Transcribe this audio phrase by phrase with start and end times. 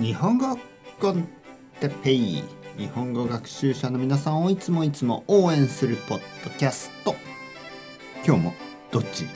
[0.00, 0.56] 日本語
[1.00, 1.28] コン
[1.80, 2.44] テペイ。
[2.76, 7.16] 日本語学習者の皆さんをいつもいつも応援するポッドキャスト。
[8.24, 8.54] 今日も
[8.92, 9.26] どっち？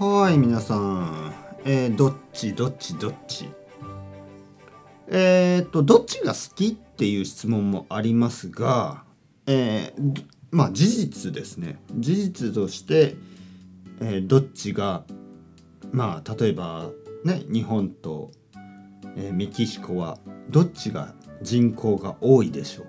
[0.00, 1.32] はい皆さん、
[1.64, 2.52] えー、どっち？
[2.52, 2.96] どっち？
[2.96, 3.48] どっち？
[5.06, 9.04] えー、っとどっちが好きっていう質問もありますが、
[9.46, 11.80] えー、まあ事実ですね。
[11.96, 13.14] 事実として、
[14.00, 15.04] えー、どっちが
[15.92, 16.90] まあ例えば
[17.24, 18.30] ね日本と、
[19.16, 22.84] えー、メキシコはどっちが人口が多いでしょ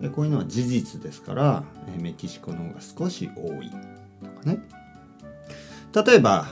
[0.00, 3.76] う、ね、こういうのは事実ですから、えー、メキシコの方が少し多いと
[4.28, 4.60] かね。
[5.92, 6.46] 例えば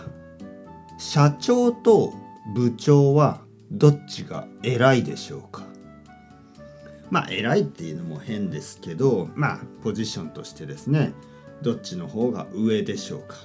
[0.99, 2.13] 社長と
[2.55, 3.41] 部長は
[3.71, 5.63] どっちが偉いでしょうか？
[7.11, 11.13] まあ偉いっていうのも変ですけどまあポジションとしてですね
[11.63, 13.37] どっちの方が上でしょうか？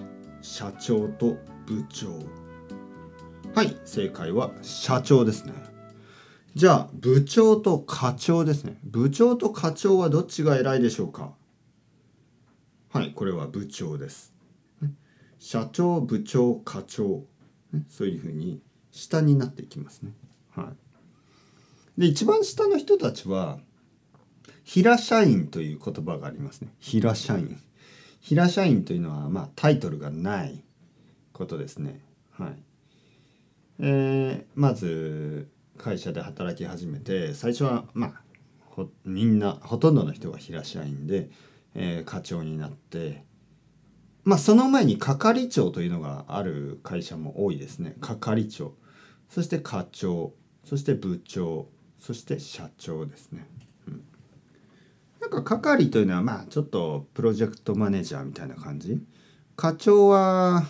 [0.41, 1.37] 社長と
[1.67, 2.19] 部長。
[3.55, 3.77] はい。
[3.85, 5.53] 正解は社長ですね。
[6.55, 8.79] じゃあ部長と課長ですね。
[8.83, 11.33] 部長と課長はどっちが偉いでしょうか？
[12.89, 14.33] はいこれは部長です。
[15.37, 17.25] 社長部長課長。
[17.89, 18.59] そういうふうに
[18.91, 20.13] 下になっていきますね。
[20.55, 20.73] は
[21.97, 22.01] い。
[22.01, 23.59] で一番下の人たちは
[24.63, 26.69] 平社員という言葉がありますね。
[26.79, 27.59] 平社員。
[28.19, 30.63] 平社員というのはまあタイトルがない
[31.33, 32.01] ことですね。
[32.31, 32.63] はい。
[33.79, 41.29] えー、まず会社で働き始めて最初はまあみんなほとんどの人が平社員で、
[41.75, 43.23] えー、課長になって
[44.23, 47.95] まあその前に係長というのがある会社も多いですね。
[47.99, 48.73] 係長。
[49.29, 50.33] そして課長。
[50.63, 51.67] そして部長。
[51.99, 53.45] そして社長ですね。
[53.87, 54.03] うん、
[55.19, 59.01] なんか係というのはまあちょっとプロジェクトマネージャーみたいな感じ。
[59.57, 60.63] 課長は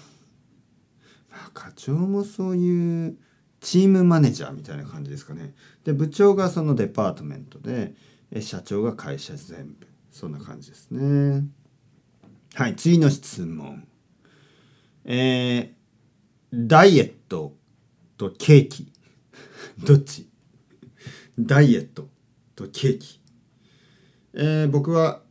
[1.53, 3.17] 課長もそういう
[3.59, 5.53] チームマネージャーみたいな感じですかね。
[5.83, 7.93] で部長がそのデパートメントで
[8.41, 11.45] 社長が会社全部そんな感じですね。
[12.55, 13.87] はい次の質問。
[15.05, 17.55] えー、ダイエット
[18.17, 18.91] とケーキ
[19.83, 20.29] どっち？
[21.39, 22.09] ダイエット
[22.55, 23.19] とケーキ。
[24.33, 25.21] えー、僕は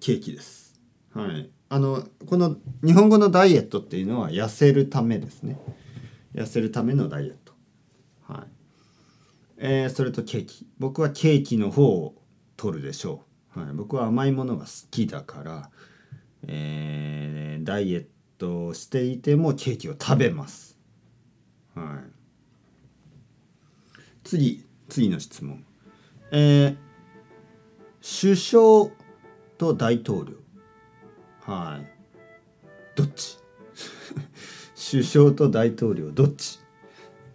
[0.00, 0.74] ケーキです。
[1.12, 1.50] はい。
[1.68, 5.58] あのこの日本語のダイエットっていうのは痩せるためですね。
[6.34, 7.52] 痩せるためのダイエット。
[8.26, 8.46] はい。
[9.58, 10.66] えー、それとケーキ。
[10.78, 12.14] 僕はケーキの方を
[12.56, 13.22] 取るでしょ
[13.56, 15.70] う、はい、僕は甘いものが好きだから、
[16.46, 18.06] えー、ダイエッ
[18.38, 20.78] トをしていてもケーキを食べます。
[21.74, 22.10] はい。
[24.22, 25.64] 次次の質問。
[26.30, 26.76] えー、
[28.02, 28.90] 首相
[29.58, 30.43] と大統領。
[31.46, 31.86] はい。
[32.96, 33.38] どっち？
[34.90, 36.60] 首相と大統領どっち？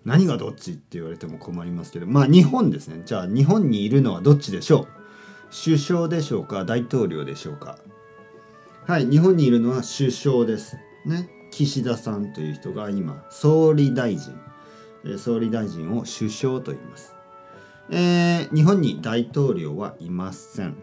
[0.06, 3.02] 何がどっちって言われても困りますけどまあ日本ですね。
[3.06, 4.88] じゃあ日本にいるのはどっちでしょう？
[5.64, 7.78] 首相でしょうか大統領でしょうか？
[8.88, 11.30] はい日本にいるのは首相ですね。
[11.52, 14.34] 岸田さんという人が今総理大臣。
[15.18, 17.16] 総理大臣を首相と言います、
[17.90, 20.76] えー、日本に大統領はいません、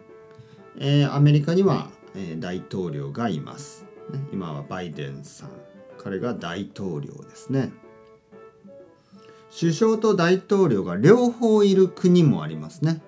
[0.79, 1.91] えー、アメリカには
[2.39, 5.51] 大統領がいます、ね、今はバイデンさん。
[5.99, 7.73] 彼が大統領ですね。
[9.59, 13.01] 首相と大統領が両方いる国もありますね。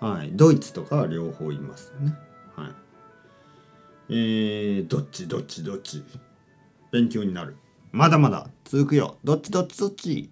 [0.00, 0.30] はい。
[0.34, 2.14] ドイツとかは両方いますね。
[2.56, 2.72] はい。
[4.10, 5.28] えー、どっち？
[5.28, 5.64] どっち？
[5.64, 6.02] どっち？
[6.90, 7.56] 勉強になる。
[7.92, 9.18] まだまだ続くよ。
[9.24, 9.50] どっち？
[9.50, 9.78] どっち？
[9.78, 10.30] どっち？